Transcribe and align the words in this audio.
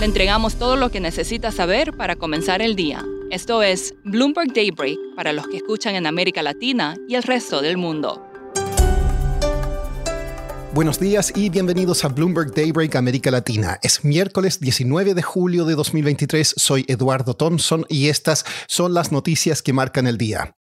Le 0.00 0.06
entregamos 0.06 0.56
todo 0.56 0.76
lo 0.76 0.90
que 0.90 0.98
necesita 0.98 1.52
saber 1.52 1.94
para 1.94 2.16
comenzar 2.16 2.62
el 2.62 2.74
día. 2.74 3.04
Esto 3.30 3.62
es 3.62 3.92
Bloomberg 4.02 4.54
Daybreak 4.54 4.96
para 5.14 5.34
los 5.34 5.46
que 5.46 5.58
escuchan 5.58 5.94
en 5.94 6.06
América 6.06 6.42
Latina 6.42 6.96
y 7.06 7.16
el 7.16 7.22
resto 7.22 7.60
del 7.60 7.76
mundo. 7.76 8.26
Buenos 10.72 10.98
días 10.98 11.34
y 11.36 11.50
bienvenidos 11.50 12.02
a 12.06 12.08
Bloomberg 12.08 12.54
Daybreak 12.54 12.96
América 12.96 13.30
Latina. 13.30 13.78
Es 13.82 14.02
miércoles 14.02 14.58
19 14.58 15.12
de 15.12 15.22
julio 15.22 15.66
de 15.66 15.74
2023. 15.74 16.54
Soy 16.56 16.86
Eduardo 16.88 17.34
Thompson 17.34 17.84
y 17.90 18.08
estas 18.08 18.46
son 18.68 18.94
las 18.94 19.12
noticias 19.12 19.60
que 19.60 19.74
marcan 19.74 20.06
el 20.06 20.16
día. 20.16 20.56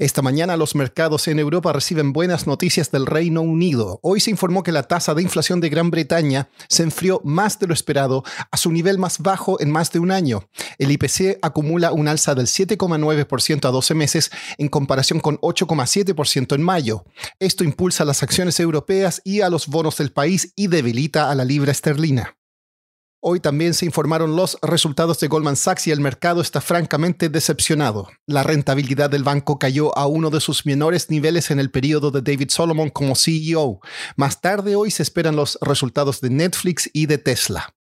Esta 0.00 0.22
mañana 0.22 0.56
los 0.56 0.74
mercados 0.74 1.28
en 1.28 1.38
Europa 1.38 1.74
reciben 1.74 2.14
buenas 2.14 2.46
noticias 2.46 2.90
del 2.90 3.04
Reino 3.04 3.42
Unido. 3.42 4.00
Hoy 4.02 4.20
se 4.20 4.30
informó 4.30 4.62
que 4.62 4.72
la 4.72 4.84
tasa 4.84 5.12
de 5.14 5.20
inflación 5.20 5.60
de 5.60 5.68
Gran 5.68 5.90
Bretaña 5.90 6.48
se 6.70 6.84
enfrió 6.84 7.20
más 7.22 7.58
de 7.58 7.66
lo 7.66 7.74
esperado 7.74 8.24
a 8.50 8.56
su 8.56 8.72
nivel 8.72 8.96
más 8.96 9.18
bajo 9.18 9.60
en 9.60 9.70
más 9.70 9.92
de 9.92 9.98
un 9.98 10.10
año. 10.10 10.48
El 10.78 10.90
IPC 10.90 11.40
acumula 11.42 11.92
un 11.92 12.08
alza 12.08 12.34
del 12.34 12.46
7,9% 12.46 13.68
a 13.68 13.70
12 13.70 13.94
meses 13.94 14.30
en 14.56 14.68
comparación 14.68 15.20
con 15.20 15.36
8,7% 15.40 16.54
en 16.54 16.62
mayo. 16.62 17.04
Esto 17.38 17.62
impulsa 17.62 18.06
las 18.06 18.22
acciones 18.22 18.58
europeas 18.58 19.20
y 19.22 19.42
a 19.42 19.50
los 19.50 19.66
bonos 19.66 19.98
del 19.98 20.12
país 20.12 20.54
y 20.56 20.68
debilita 20.68 21.30
a 21.30 21.34
la 21.34 21.44
libra 21.44 21.72
esterlina. 21.72 22.39
Hoy 23.22 23.38
también 23.38 23.74
se 23.74 23.84
informaron 23.84 24.34
los 24.34 24.56
resultados 24.62 25.20
de 25.20 25.28
Goldman 25.28 25.56
Sachs 25.56 25.86
y 25.86 25.90
el 25.90 26.00
mercado 26.00 26.40
está 26.40 26.62
francamente 26.62 27.28
decepcionado. 27.28 28.08
La 28.26 28.42
rentabilidad 28.42 29.10
del 29.10 29.24
banco 29.24 29.58
cayó 29.58 29.96
a 29.98 30.06
uno 30.06 30.30
de 30.30 30.40
sus 30.40 30.64
menores 30.64 31.10
niveles 31.10 31.50
en 31.50 31.60
el 31.60 31.70
periodo 31.70 32.10
de 32.10 32.22
David 32.22 32.48
Solomon 32.48 32.88
como 32.88 33.14
CEO. 33.14 33.80
Más 34.16 34.40
tarde 34.40 34.74
hoy 34.74 34.90
se 34.90 35.02
esperan 35.02 35.36
los 35.36 35.58
resultados 35.60 36.22
de 36.22 36.30
Netflix 36.30 36.88
y 36.94 37.04
de 37.06 37.18
Tesla. 37.18 37.74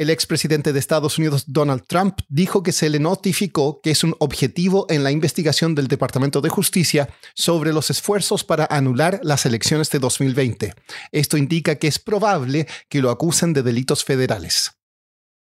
El 0.00 0.08
expresidente 0.08 0.72
de 0.72 0.78
Estados 0.78 1.18
Unidos, 1.18 1.44
Donald 1.46 1.82
Trump, 1.86 2.20
dijo 2.30 2.62
que 2.62 2.72
se 2.72 2.88
le 2.88 2.98
notificó 2.98 3.82
que 3.82 3.90
es 3.90 4.02
un 4.02 4.16
objetivo 4.18 4.86
en 4.88 5.04
la 5.04 5.10
investigación 5.10 5.74
del 5.74 5.88
Departamento 5.88 6.40
de 6.40 6.48
Justicia 6.48 7.10
sobre 7.34 7.74
los 7.74 7.90
esfuerzos 7.90 8.42
para 8.42 8.64
anular 8.70 9.20
las 9.22 9.44
elecciones 9.44 9.90
de 9.90 9.98
2020. 9.98 10.72
Esto 11.12 11.36
indica 11.36 11.74
que 11.74 11.86
es 11.86 11.98
probable 11.98 12.66
que 12.88 13.02
lo 13.02 13.10
acusen 13.10 13.52
de 13.52 13.62
delitos 13.62 14.02
federales 14.02 14.79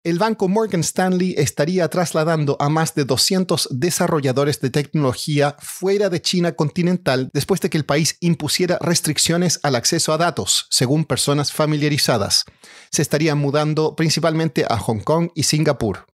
el 0.05 0.19
banco 0.19 0.49
Morgan 0.49 0.83
Stanley 0.83 1.35
estaría 1.39 1.89
trasladando 1.89 2.59
a 2.61 2.69
más 2.69 2.95
de 2.95 3.07
200 3.07 3.69
desarrolladores 3.71 4.61
de 4.61 4.69
tecnología 4.69 5.57
fuera 5.61 6.11
de 6.11 6.21
China 6.21 6.53
continental 6.53 7.31
después 7.33 7.63
de 7.63 7.71
que 7.71 7.79
el 7.79 7.87
país 7.87 8.19
impusiera 8.21 8.79
restricciones 8.83 9.61
al 9.63 9.77
acceso 9.77 10.13
a 10.13 10.19
datos, 10.19 10.67
según 10.69 11.07
personas 11.07 11.53
familiarizadas. 11.53 12.45
Se 12.91 13.01
estarían 13.01 13.39
mudando 13.39 13.97
principalmente 13.97 14.67
a 14.69 14.77
Hong 14.77 15.01
Kong 15.01 15.31
y 15.35 15.45
Singapur. 15.45 16.05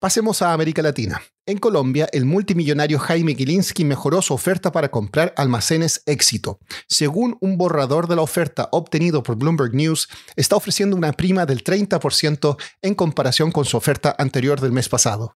Pasemos 0.00 0.40
a 0.40 0.54
América 0.54 0.80
Latina. 0.80 1.20
En 1.44 1.58
Colombia, 1.58 2.08
el 2.12 2.24
multimillonario 2.24 3.00
Jaime 3.00 3.34
Gilinski 3.34 3.84
mejoró 3.84 4.22
su 4.22 4.32
oferta 4.32 4.70
para 4.70 4.92
comprar 4.92 5.34
almacenes 5.36 6.04
éxito. 6.06 6.60
Según 6.86 7.36
un 7.40 7.58
borrador 7.58 8.06
de 8.06 8.14
la 8.14 8.22
oferta 8.22 8.68
obtenido 8.70 9.24
por 9.24 9.34
Bloomberg 9.34 9.74
News, 9.74 10.08
está 10.36 10.54
ofreciendo 10.54 10.94
una 10.94 11.12
prima 11.12 11.44
del 11.44 11.64
30% 11.64 12.56
en 12.82 12.94
comparación 12.94 13.50
con 13.50 13.64
su 13.64 13.76
oferta 13.76 14.14
anterior 14.18 14.60
del 14.60 14.70
mes 14.70 14.88
pasado. 14.88 15.34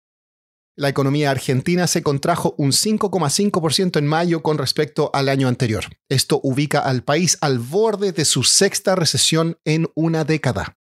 La 0.76 0.90
economía 0.90 1.30
argentina 1.30 1.86
se 1.86 2.02
contrajo 2.02 2.54
un 2.58 2.72
5,5% 2.72 3.98
en 3.98 4.06
mayo 4.06 4.42
con 4.42 4.58
respecto 4.58 5.10
al 5.14 5.30
año 5.30 5.48
anterior. 5.48 5.84
Esto 6.10 6.38
ubica 6.42 6.80
al 6.80 7.02
país 7.02 7.38
al 7.40 7.58
borde 7.60 8.12
de 8.12 8.26
su 8.26 8.42
sexta 8.42 8.94
recesión 8.94 9.56
en 9.64 9.88
una 9.94 10.24
década. 10.24 10.76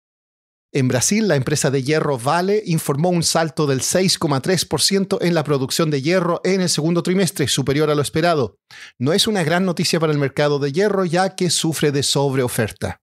En 0.71 0.87
Brasil, 0.87 1.27
la 1.27 1.37
empresa 1.37 1.71
de 1.71 1.83
hierro 1.83 2.19
Vale 2.19 2.62
informó 2.67 3.09
un 3.09 3.23
salto 3.23 3.67
del 3.67 3.81
6,3% 3.81 5.17
en 5.23 5.33
la 5.33 5.43
producción 5.43 5.91
de 5.91 6.03
hierro 6.03 6.43
en 6.45 6.61
el 6.61 6.69
segundo 6.69 7.03
trimestre, 7.03 7.49
superior 7.49 7.89
a 7.89 7.95
lo 7.95 8.03
esperado. 8.03 8.59
No 8.99 9.15
es 9.15 9.27
una 9.27 9.43
gran 9.43 9.65
noticia 9.65 9.99
para 9.99 10.12
el 10.12 10.19
mercado 10.19 10.59
de 10.59 10.71
hierro 10.73 11.06
ya 11.06 11.34
que 11.34 11.49
sufre 11.49 11.91
de 11.91 12.03
sobreoferta. 12.03 13.01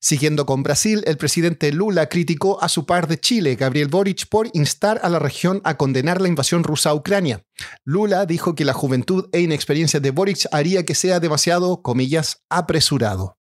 Siguiendo 0.00 0.46
con 0.46 0.62
Brasil, 0.62 1.02
el 1.06 1.16
presidente 1.16 1.72
Lula 1.72 2.08
criticó 2.08 2.62
a 2.62 2.68
su 2.68 2.86
par 2.86 3.08
de 3.08 3.18
Chile, 3.18 3.56
Gabriel 3.56 3.88
Boric, 3.88 4.28
por 4.28 4.48
instar 4.52 5.00
a 5.02 5.08
la 5.08 5.18
región 5.18 5.60
a 5.64 5.76
condenar 5.76 6.20
la 6.20 6.28
invasión 6.28 6.62
rusa 6.62 6.90
a 6.90 6.94
Ucrania. 6.94 7.42
Lula 7.84 8.26
dijo 8.26 8.54
que 8.54 8.64
la 8.64 8.74
juventud 8.74 9.28
e 9.32 9.40
inexperiencia 9.40 9.98
de 9.98 10.12
Boric 10.12 10.46
haría 10.52 10.84
que 10.84 10.94
sea 10.94 11.18
demasiado, 11.18 11.82
comillas, 11.82 12.44
apresurado. 12.48 13.36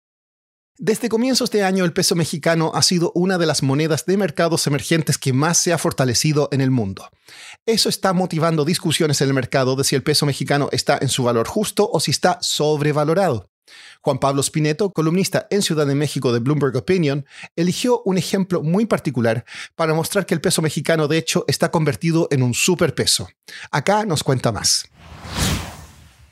Desde 0.79 1.09
comienzos 1.09 1.53
de 1.53 1.63
año, 1.63 1.85
el 1.85 1.93
peso 1.93 2.17
mexicano 2.17 2.73
ha 2.75 2.83
sido 2.83 3.13
una 3.15 3.39
de 3.39 3.47
las 3.47 3.63
monedas 3.63 4.07
de 4.07 4.17
mercados 4.17 4.67
emergentes 4.67 5.19
que 5.19 5.33
más 5.33 5.57
se 5.57 5.73
ha 5.73 5.79
fortalecido 5.79 6.49
en 6.51 6.61
el 6.61 6.73
mundo. 6.73 7.09
Eso 7.65 7.89
está 7.89 8.13
motivando 8.13 8.65
discusiones 8.65 9.21
en 9.21 9.29
el 9.29 9.35
mercado 9.35 9.77
de 9.77 9.85
si 9.85 9.95
el 9.95 10.03
peso 10.03 10.27
mexicano 10.27 10.69
está 10.73 10.99
en 11.01 11.09
su 11.09 11.23
valor 11.23 11.47
justo 11.47 11.89
o 11.93 12.01
si 12.01 12.11
está 12.11 12.39
sobrevalorado. 12.41 13.49
Juan 14.03 14.19
Pablo 14.19 14.43
Spineto, 14.43 14.91
columnista 14.91 15.47
en 15.49 15.63
Ciudad 15.63 15.87
de 15.87 15.95
México 15.95 16.33
de 16.33 16.41
Bloomberg 16.41 16.77
Opinion, 16.77 17.25
eligió 17.55 18.03
un 18.05 18.19
ejemplo 18.19 18.61
muy 18.61 18.85
particular 18.85 19.45
para 19.77 19.95
mostrar 19.95 20.27
que 20.27 20.35
el 20.35 20.41
peso 20.41 20.61
mexicano 20.61 21.07
de 21.07 21.19
hecho 21.19 21.45
está 21.47 21.71
convertido 21.71 22.27
en 22.33 22.43
un 22.43 22.53
superpeso. 22.53 23.29
Acá 23.71 24.05
nos 24.05 24.25
cuenta 24.25 24.51
más. 24.51 24.87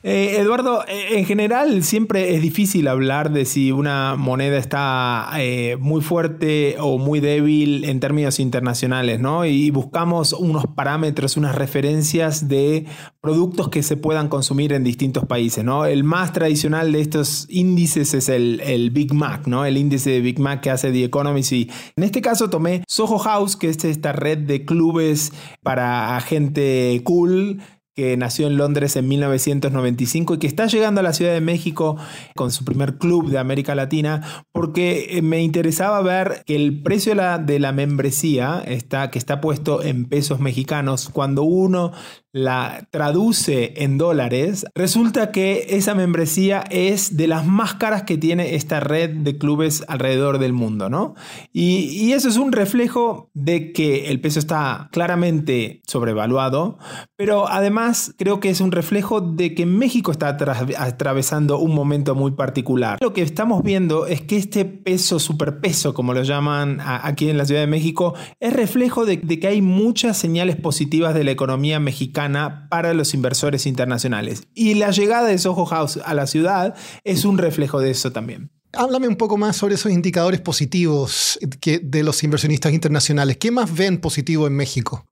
Eh, 0.05 0.39
Eduardo, 0.41 0.85
eh, 0.89 1.19
en 1.19 1.27
general 1.27 1.85
siempre 1.85 2.35
es 2.35 2.43
difícil 2.43 2.89
hablar 2.89 3.31
de 3.31 3.45
si 3.45 3.71
una 3.71 4.17
moneda 4.17 4.59
está 4.59 5.31
eh, 5.39 5.77
muy 5.79 6.01
fuerte 6.01 6.75
o 6.81 6.99
muy 6.99 7.21
débil 7.21 7.85
en 7.85 8.01
términos 8.01 8.41
internacionales, 8.41 9.21
¿no? 9.21 9.45
Y 9.45 9.71
buscamos 9.71 10.33
unos 10.33 10.65
parámetros, 10.75 11.37
unas 11.37 11.55
referencias 11.55 12.49
de 12.49 12.87
productos 13.21 13.69
que 13.69 13.85
se 13.85 13.97
puedan 13.97 14.29
consumir 14.29 14.73
en 14.73 14.83
distintos 14.83 15.25
países, 15.25 15.62
¿no? 15.62 15.87
El 15.87 16.03
más 16.03 16.33
tradicional 16.33 16.91
de 16.91 17.01
estos 17.01 17.47
índices 17.49 18.12
es 18.12 18.29
el, 18.29 18.61
el 18.65 18.91
Big 18.91 19.15
Mac, 19.15 19.47
¿no? 19.47 19.65
El 19.65 19.77
índice 19.77 20.11
de 20.11 20.21
Big 20.21 20.41
Mac 20.41 20.62
que 20.62 20.71
hace 20.71 20.91
The 20.91 21.05
Economist 21.05 21.53
y 21.53 21.71
en 21.95 22.03
este 22.03 22.21
caso 22.21 22.51
tomé 22.51 22.83
Soho 22.89 23.19
House, 23.19 23.57
que 23.57 23.69
es 23.69 23.85
esta 23.85 24.11
red 24.11 24.39
de 24.39 24.65
clubes 24.65 25.33
para 25.62 26.21
gente 26.23 27.01
cool 27.05 27.61
que 27.95 28.17
nació 28.17 28.47
en 28.47 28.57
Londres 28.57 28.97
en 28.97 29.09
1995 29.09 30.35
y 30.35 30.39
que 30.39 30.47
está 30.47 30.67
llegando 30.67 31.01
a 31.01 31.05
la 31.05 31.13
Ciudad 31.13 31.33
de 31.33 31.41
México 31.41 31.97
con 32.35 32.51
su 32.51 32.65
primer 32.65 32.97
club 32.97 33.31
de 33.31 33.39
América 33.39 33.75
Latina, 33.75 34.45
porque 34.53 35.19
eh, 35.19 35.23
me 35.23 35.43
interesaba 35.43 36.01
ver 36.01 36.43
que 36.47 36.57
el 36.57 36.83
precio 36.83 37.11
de 37.11 37.17
la, 37.17 37.39
de 37.39 37.59
la 37.59 37.73
membresía 37.73 38.63
está, 38.67 39.11
que 39.11 39.19
está 39.19 39.41
puesto 39.41 39.83
en 39.83 40.07
pesos 40.07 40.41
mexicanos, 40.41 41.11
cuando 41.11 41.43
uno 41.43 41.93
la 42.32 42.88
traduce 42.91 43.75
en 43.76 43.98
dólares, 43.98 44.65
resulta 44.75 45.31
que 45.32 45.66
esa 45.70 45.94
membresía 45.94 46.65
es 46.70 47.16
de 47.16 47.26
las 47.26 47.47
más 47.47 47.75
caras 47.75 48.04
que 48.04 48.16
tiene 48.16 48.54
esta 48.54 48.81
red 48.81 49.10
de 49.10 49.37
clubes 49.37 49.84
alrededor 49.87 50.38
del 50.38 50.54
mundo, 50.54 50.88
¿no? 50.88 51.14
Y, 51.52 52.12
eso 52.12 52.29
es 52.29 52.37
un 52.37 52.52
reflejo 52.52 53.31
de 53.32 53.73
que 53.73 54.11
el 54.11 54.20
peso 54.20 54.38
está 54.38 54.90
claramente 54.93 55.81
sobrevaluado, 55.87 56.79
pero 57.17 57.49
además 57.49 58.14
creo 58.19 58.38
que 58.38 58.50
es 58.50 58.61
un 58.61 58.70
reflejo 58.70 59.23
de 59.23 59.55
que 59.55 59.64
México 59.64 60.12
está 60.12 60.37
atravesando 60.76 61.58
un 61.58 61.75
momento 61.75 62.14
muy 62.14 62.32
particular. 62.32 62.99
Lo 63.00 63.14
que 63.14 63.23
estamos 63.23 63.62
viendo 63.62 64.06
es 64.06 64.20
que 64.20 64.37
este 64.37 64.67
peso, 64.67 65.19
superpeso, 65.19 65.94
como 65.94 66.12
lo 66.12 66.23
llaman 66.23 66.81
aquí 66.82 67.31
en 67.31 67.38
la 67.38 67.46
Ciudad 67.46 67.62
de 67.62 67.67
México, 67.67 68.14
es 68.40 68.52
reflejo 68.52 69.06
de 69.06 69.20
que 69.20 69.46
hay 69.46 69.62
muchas 69.62 70.19
señales 70.19 70.56
positivas 70.56 71.14
de 71.14 71.25
la 71.25 71.31
economía 71.31 71.81
mexicana 71.81 72.22
para 72.69 72.95
los 72.95 73.15
inversores 73.15 73.67
internacionales. 73.67 74.49
Y 74.55 74.75
la 74.75 74.91
llegada 74.91 75.29
de 75.29 75.39
Soho 75.39 75.65
House 75.67 75.99
a 76.05 76.15
la 76.15 76.27
ciudad 76.27 76.75
es 77.05 77.25
un 77.25 77.39
reflejo 77.39 77.81
de 77.81 77.91
eso 77.91 78.13
también. 78.13 78.51
Háblame 78.75 79.07
un 79.07 79.17
poco 79.17 79.37
más 79.37 79.57
sobre 79.57 79.75
esos 79.75 79.93
indicadores 79.93 80.41
positivos 80.41 81.39
que, 81.61 81.79
de 81.79 82.03
los 82.03 82.23
inversionistas 82.23 82.73
internacionales. 82.73 83.37
¿Qué 83.37 83.51
más 83.51 83.75
ven 83.75 83.99
positivo 83.99 84.47
en 84.47 84.55
México? 84.55 85.05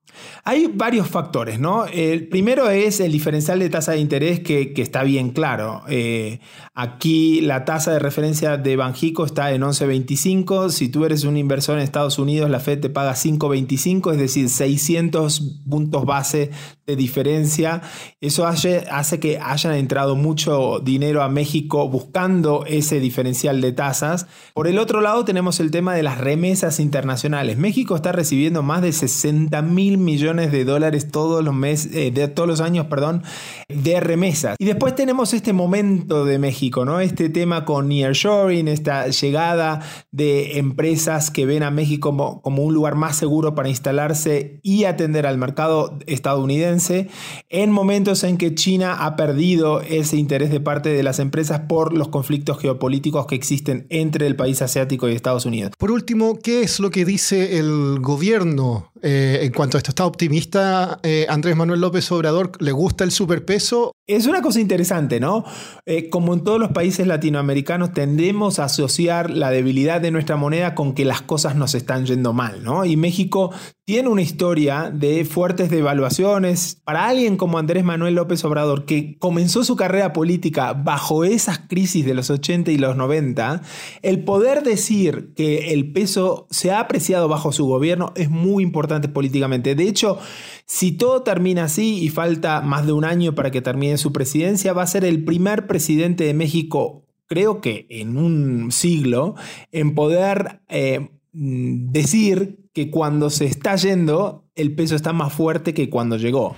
Hay 0.43 0.67
varios 0.73 1.07
factores, 1.07 1.59
¿no? 1.59 1.85
El 1.85 2.27
primero 2.27 2.69
es 2.69 2.99
el 2.99 3.11
diferencial 3.11 3.59
de 3.59 3.69
tasa 3.69 3.93
de 3.93 3.99
interés 3.99 4.39
que, 4.39 4.73
está 4.77 5.03
bien 5.03 5.29
claro. 5.29 5.83
Eh, 5.87 6.39
aquí 6.73 7.41
la 7.41 7.65
tasa 7.65 7.93
de 7.93 7.99
referencia 7.99 8.57
de 8.57 8.75
Banjico 8.75 9.25
está 9.25 9.51
en 9.51 9.61
11.25. 9.61 10.69
Si 10.69 10.89
tú 10.89 11.05
eres 11.05 11.23
un 11.23 11.37
inversor 11.37 11.77
en 11.77 11.83
Estados 11.83 12.19
Unidos, 12.19 12.49
la 12.49 12.59
Fed 12.59 12.79
te 12.79 12.89
paga 12.89 13.13
5.25, 13.13 14.11
es 14.11 14.17
decir, 14.17 14.49
600 14.49 15.59
puntos 15.69 16.05
base 16.05 16.51
de 16.91 16.97
diferencia. 16.97 17.81
Eso 18.19 18.45
hace, 18.45 18.85
hace 18.91 19.19
que 19.19 19.39
hayan 19.39 19.73
entrado 19.75 20.15
mucho 20.15 20.79
dinero 20.79 21.23
a 21.23 21.29
México 21.29 21.87
buscando 21.87 22.65
ese 22.67 22.99
diferencial 22.99 23.61
de 23.61 23.71
tasas. 23.71 24.27
Por 24.53 24.67
el 24.67 24.77
otro 24.77 24.99
lado, 25.01 25.23
tenemos 25.23 25.59
el 25.59 25.71
tema 25.71 25.95
de 25.95 26.03
las 26.03 26.17
remesas 26.17 26.79
internacionales. 26.79 27.57
México 27.57 27.95
está 27.95 28.11
recibiendo 28.11 28.61
más 28.61 28.81
de 28.81 28.91
60 28.91 29.61
mil 29.61 29.97
millones 29.97 30.51
de 30.51 30.65
dólares 30.65 31.09
todos 31.11 31.43
los 31.43 31.53
meses, 31.53 31.95
eh, 31.95 32.11
de 32.11 32.27
todos 32.27 32.47
los 32.47 32.61
años, 32.61 32.87
perdón, 32.87 33.23
de 33.69 33.99
remesas. 33.99 34.55
Y 34.59 34.65
después 34.65 34.93
tenemos 34.95 35.33
este 35.33 35.53
momento 35.53 36.25
de 36.25 36.39
México, 36.39 36.83
¿no? 36.83 36.99
Este 36.99 37.29
tema 37.29 37.63
con 37.63 37.87
nearshoring, 37.87 38.67
esta 38.67 39.07
llegada 39.07 39.79
de 40.11 40.57
empresas 40.59 41.31
que 41.31 41.45
ven 41.45 41.63
a 41.63 41.71
México 41.71 42.09
como, 42.09 42.41
como 42.41 42.63
un 42.63 42.73
lugar 42.73 42.95
más 42.95 43.15
seguro 43.15 43.55
para 43.55 43.69
instalarse 43.69 44.59
y 44.63 44.83
atender 44.85 45.25
al 45.25 45.37
mercado 45.37 45.97
estadounidense 46.07 46.80
en 46.89 47.71
momentos 47.71 48.23
en 48.23 48.37
que 48.37 48.55
China 48.55 49.05
ha 49.05 49.15
perdido 49.15 49.81
ese 49.81 50.17
interés 50.17 50.51
de 50.51 50.59
parte 50.59 50.89
de 50.89 51.03
las 51.03 51.19
empresas 51.19 51.61
por 51.67 51.93
los 51.93 52.07
conflictos 52.07 52.59
geopolíticos 52.59 53.27
que 53.27 53.35
existen 53.35 53.85
entre 53.89 54.27
el 54.27 54.35
país 54.35 54.61
asiático 54.61 55.07
y 55.07 55.13
Estados 55.13 55.45
Unidos. 55.45 55.71
Por 55.77 55.91
último, 55.91 56.39
¿qué 56.41 56.61
es 56.61 56.79
lo 56.79 56.89
que 56.91 57.05
dice 57.05 57.57
el 57.59 57.99
gobierno 57.99 58.90
eh, 59.03 59.39
en 59.41 59.51
cuanto 59.51 59.77
a 59.77 59.79
esto, 59.79 59.91
¿está 59.91 60.05
optimista 60.05 60.99
eh, 61.01 61.25
Andrés 61.27 61.55
Manuel 61.55 61.81
López 61.81 62.11
Obrador? 62.11 62.51
¿Le 62.59 62.71
gusta 62.71 63.03
el 63.03 63.11
superpeso? 63.11 63.93
Es 64.07 64.27
una 64.27 64.41
cosa 64.41 64.59
interesante, 64.59 65.19
¿no? 65.19 65.43
Eh, 65.85 66.09
como 66.09 66.33
en 66.33 66.43
todos 66.43 66.59
los 66.59 66.71
países 66.71 67.07
latinoamericanos, 67.07 67.93
tendemos 67.93 68.59
a 68.59 68.65
asociar 68.65 69.29
la 69.29 69.49
debilidad 69.49 70.01
de 70.01 70.11
nuestra 70.11 70.35
moneda 70.35 70.75
con 70.75 70.93
que 70.93 71.05
las 71.05 71.21
cosas 71.21 71.55
nos 71.55 71.73
están 71.73 72.05
yendo 72.05 72.33
mal, 72.33 72.63
¿no? 72.63 72.85
Y 72.85 72.95
México 72.95 73.51
tiene 73.85 74.09
una 74.09 74.21
historia 74.21 74.91
de 74.93 75.25
fuertes 75.25 75.69
devaluaciones. 75.69 76.79
Para 76.83 77.07
alguien 77.07 77.37
como 77.37 77.57
Andrés 77.57 77.83
Manuel 77.83 78.15
López 78.15 78.43
Obrador, 78.45 78.85
que 78.85 79.17
comenzó 79.17 79.63
su 79.63 79.75
carrera 79.75 80.13
política 80.13 80.73
bajo 80.73 81.23
esas 81.23 81.59
crisis 81.59 82.05
de 82.05 82.13
los 82.13 82.29
80 82.29 82.71
y 82.71 82.77
los 82.77 82.95
90, 82.95 83.61
el 84.01 84.23
poder 84.23 84.63
decir 84.63 85.33
que 85.35 85.73
el 85.73 85.91
peso 85.91 86.47
se 86.51 86.71
ha 86.71 86.79
apreciado 86.79 87.27
bajo 87.27 87.51
su 87.51 87.65
gobierno 87.65 88.13
es 88.15 88.29
muy 88.29 88.63
importante 88.63 88.90
políticamente. 88.99 89.75
De 89.75 89.87
hecho, 89.87 90.19
si 90.65 90.91
todo 90.91 91.23
termina 91.23 91.65
así 91.65 92.03
y 92.03 92.09
falta 92.09 92.61
más 92.61 92.85
de 92.85 92.93
un 92.93 93.05
año 93.05 93.35
para 93.35 93.51
que 93.51 93.61
termine 93.61 93.97
su 93.97 94.11
presidencia, 94.11 94.73
va 94.73 94.83
a 94.83 94.87
ser 94.87 95.05
el 95.05 95.23
primer 95.23 95.67
presidente 95.67 96.23
de 96.23 96.33
México, 96.33 97.05
creo 97.27 97.61
que 97.61 97.87
en 97.89 98.17
un 98.17 98.71
siglo, 98.71 99.35
en 99.71 99.95
poder 99.95 100.61
eh, 100.67 101.11
decir 101.31 102.69
que 102.73 102.89
cuando 102.91 103.29
se 103.29 103.45
está 103.45 103.75
yendo, 103.75 104.45
el 104.55 104.75
peso 104.75 104.95
está 104.95 105.13
más 105.13 105.33
fuerte 105.33 105.73
que 105.73 105.89
cuando 105.89 106.17
llegó. 106.17 106.55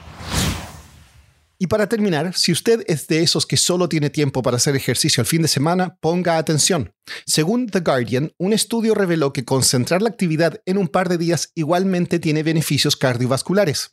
Y 1.59 1.67
para 1.67 1.87
terminar, 1.87 2.35
si 2.35 2.51
usted 2.51 2.83
es 2.87 3.07
de 3.07 3.21
esos 3.21 3.45
que 3.45 3.57
solo 3.57 3.87
tiene 3.87 4.09
tiempo 4.09 4.41
para 4.41 4.57
hacer 4.57 4.75
ejercicio 4.75 5.21
el 5.21 5.27
fin 5.27 5.41
de 5.41 5.47
semana, 5.47 5.97
ponga 6.01 6.37
atención. 6.37 6.93
Según 7.25 7.67
The 7.67 7.81
Guardian, 7.81 8.31
un 8.37 8.53
estudio 8.53 8.95
reveló 8.95 9.33
que 9.33 9.45
concentrar 9.45 10.01
la 10.01 10.09
actividad 10.09 10.61
en 10.65 10.77
un 10.77 10.87
par 10.87 11.09
de 11.09 11.17
días 11.17 11.51
igualmente 11.55 12.19
tiene 12.19 12.43
beneficios 12.43 12.95
cardiovasculares. 12.95 13.89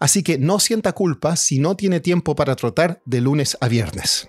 Así 0.00 0.22
que 0.22 0.38
no 0.38 0.58
sienta 0.58 0.92
culpa 0.92 1.36
si 1.36 1.58
no 1.58 1.76
tiene 1.76 2.00
tiempo 2.00 2.34
para 2.34 2.56
trotar 2.56 3.02
de 3.04 3.20
lunes 3.20 3.56
a 3.60 3.68
viernes. 3.68 4.28